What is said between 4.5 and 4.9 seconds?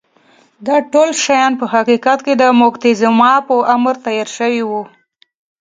وو.